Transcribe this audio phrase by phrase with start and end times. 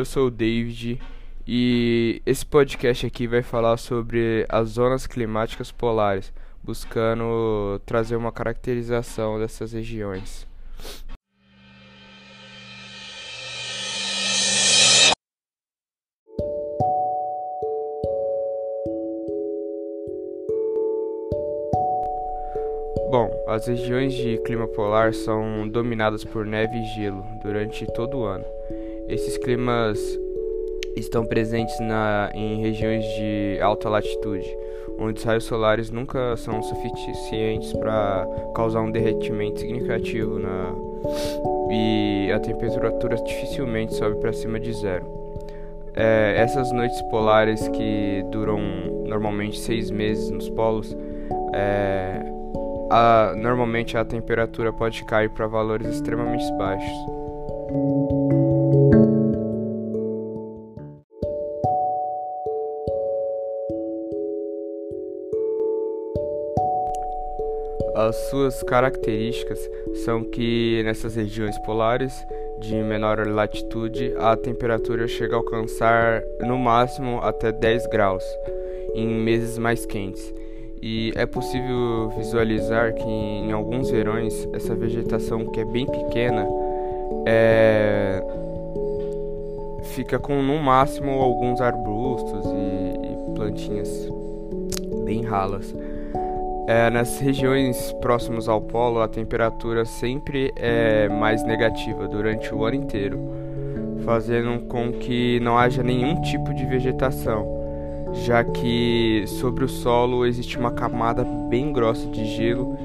[0.00, 0.98] eu sou o David
[1.46, 9.38] e esse podcast aqui vai falar sobre as zonas climáticas polares, buscando trazer uma caracterização
[9.38, 10.48] dessas regiões.
[23.10, 28.24] Bom, as regiões de clima polar são dominadas por neve e gelo durante todo o
[28.24, 28.44] ano.
[29.10, 29.98] Esses climas
[30.96, 34.46] estão presentes na, em regiões de alta latitude,
[35.00, 38.24] onde os raios solares nunca são suficientes para
[38.54, 40.72] causar um derretimento significativo na,
[41.72, 45.04] e a temperatura dificilmente sobe para cima de zero.
[45.96, 48.60] É, essas noites polares que duram
[49.06, 50.96] normalmente seis meses nos polos
[51.52, 52.22] é,
[52.90, 56.96] a, normalmente a temperatura pode cair para valores extremamente baixos.
[67.94, 69.58] As suas características
[70.04, 72.12] são que nessas regiões polares
[72.60, 78.24] de menor latitude a temperatura chega a alcançar no máximo até 10 graus
[78.94, 80.34] em meses mais quentes
[80.82, 86.46] e é possível visualizar que em alguns verões essa vegetação que é bem pequena
[87.26, 88.22] é...
[89.94, 94.08] fica com no máximo alguns arbustos e, e plantinhas
[95.04, 95.74] bem ralas.
[96.72, 102.76] É, nas regiões próximas ao polo, a temperatura sempre é mais negativa durante o ano
[102.76, 103.18] inteiro,
[104.04, 107.60] fazendo com que não haja nenhum tipo de vegetação
[108.12, 112.76] já que sobre o solo existe uma camada bem grossa de gelo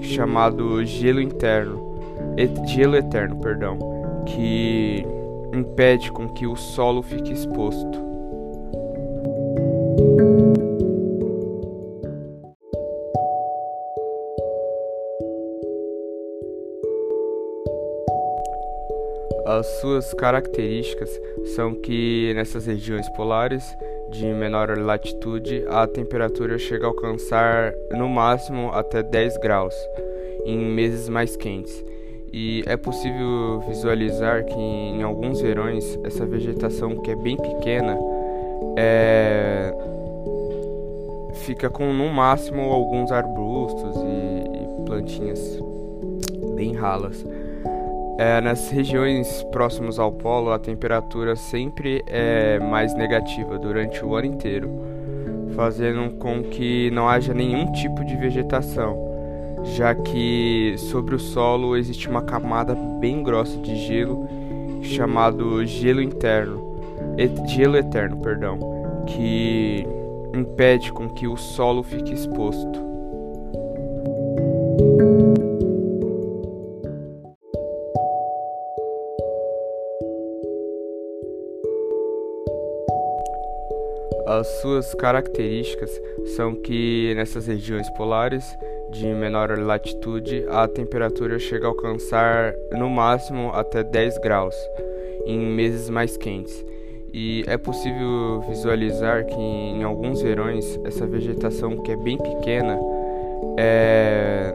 [0.00, 1.96] chamado gelo interno,
[2.36, 3.78] et, gelo eterno, perdão,
[4.26, 5.06] que
[5.52, 8.09] impede com que o solo fique exposto.
[19.50, 21.10] As suas características
[21.56, 23.64] são que nessas regiões polares
[24.12, 29.74] de menor latitude a temperatura chega a alcançar no máximo até 10 graus
[30.46, 31.84] em meses mais quentes.
[32.32, 37.98] E é possível visualizar que em alguns verões essa vegetação que é bem pequena
[38.76, 39.74] é...
[41.44, 45.58] fica com no máximo alguns arbustos e, e plantinhas
[46.54, 47.24] bem ralas.
[48.22, 54.26] É, nas regiões próximas ao polo, a temperatura sempre é mais negativa durante o ano
[54.26, 54.68] inteiro,
[55.56, 58.94] fazendo com que não haja nenhum tipo de vegetação,
[59.74, 64.28] já que sobre o solo existe uma camada bem grossa de gelo
[64.82, 66.76] chamado gelo interno,
[67.16, 68.58] et, gelo eterno, perdão,
[69.06, 69.86] que
[70.34, 72.89] impede com que o solo fique exposto.
[84.30, 85.90] As suas características
[86.36, 88.44] são que nessas regiões polares
[88.92, 94.54] de menor latitude a temperatura chega a alcançar no máximo até 10 graus
[95.26, 96.64] em meses mais quentes.
[97.12, 102.78] E é possível visualizar que em alguns verões essa vegetação que é bem pequena
[103.58, 104.54] é...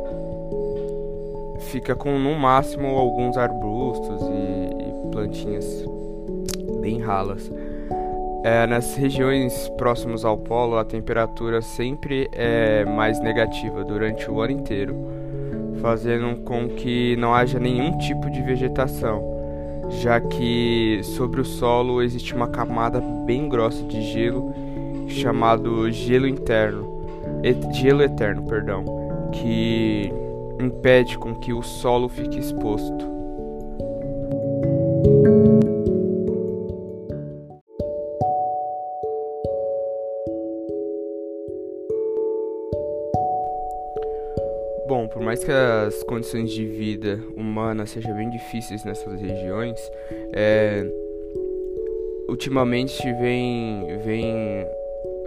[1.72, 5.86] fica com no máximo alguns arbustos e, e plantinhas
[6.80, 7.52] bem ralas.
[8.48, 14.52] É, nas regiões próximas ao polo, a temperatura sempre é mais negativa durante o ano
[14.54, 14.96] inteiro,
[15.82, 19.20] fazendo com que não haja nenhum tipo de vegetação,
[19.90, 24.54] já que sobre o solo existe uma camada bem grossa de gelo
[25.08, 27.04] chamado gelo interno,
[27.42, 28.86] et, gelo eterno, perdão,
[29.32, 30.14] que
[30.60, 33.16] impede com que o solo fique exposto.
[44.88, 49.80] Bom, por mais que as condições de vida humana sejam bem difíceis nessas regiões,
[50.32, 50.86] é,
[52.30, 54.68] ultimamente vem, vem,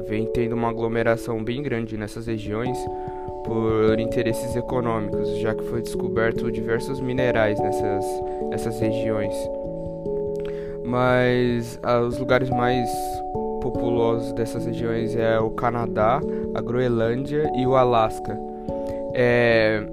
[0.06, 2.78] vem tendo uma aglomeração bem grande nessas regiões
[3.44, 8.04] por interesses econômicos, já que foi descoberto diversos minerais nessas,
[8.50, 9.34] nessas regiões.
[10.84, 12.88] Mas ah, os lugares mais
[13.60, 16.20] populosos dessas regiões é o Canadá,
[16.54, 18.47] a Groenlândia e o Alasca
[19.20, 19.84] é,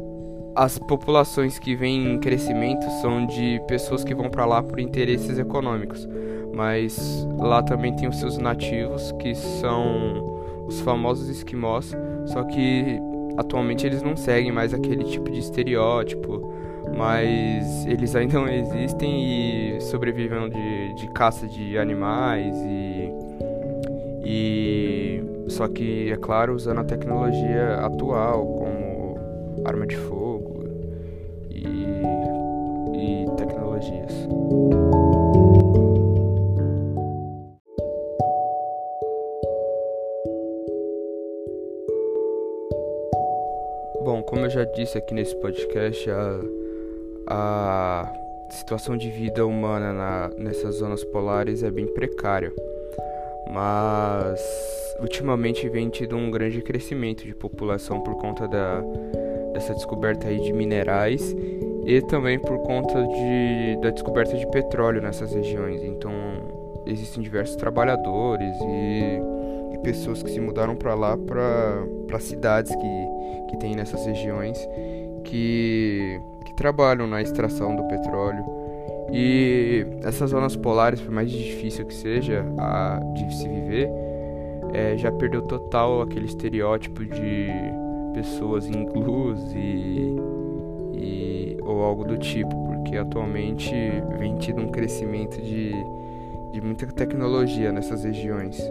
[0.56, 5.39] as populações que vêm em crescimento são de pessoas que vão para lá por interesses
[5.39, 6.07] econômicos,
[6.54, 11.92] mas lá também tem os seus nativos, que são os famosos esquimós,
[12.27, 13.00] só que
[13.36, 16.54] atualmente eles não seguem mais aquele tipo de estereótipo,
[16.95, 23.12] mas eles ainda existem e sobrevivem de, de caça de animais e,
[24.24, 28.85] e só que é claro usando a tecnologia atual como
[29.65, 30.63] arma de fogo
[31.50, 31.63] e,
[32.94, 34.13] e tecnologias.
[44.03, 46.39] Bom, como eu já disse aqui nesse podcast, a,
[47.27, 48.13] a
[48.51, 52.53] situação de vida humana na, nessas zonas polares é bem precária.
[53.51, 54.39] Mas
[55.00, 58.81] ultimamente vem tido um grande crescimento de população por conta da,
[59.56, 61.36] dessa descoberta aí de minerais
[61.86, 65.81] e também por conta de, da descoberta de petróleo nessas regiões.
[65.81, 66.12] Então
[66.86, 69.36] existem diversos trabalhadores e
[69.81, 73.07] pessoas que se mudaram para lá, para cidades que,
[73.50, 74.57] que tem nessas regiões,
[75.24, 78.44] que, que trabalham na extração do petróleo.
[79.13, 83.90] E essas zonas polares, por mais difícil que seja a, de se viver,
[84.74, 87.48] é, já perdeu total aquele estereótipo de
[88.15, 90.15] pessoas inglus e,
[90.94, 93.73] e, ou algo do tipo, porque atualmente
[94.17, 95.73] vem tido um crescimento de,
[96.53, 98.69] de muita tecnologia nessas regiões.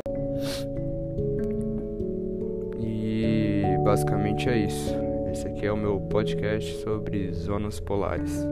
[3.94, 4.92] basicamente é isso.
[5.30, 8.44] Esse aqui é o meu podcast sobre zonas polares.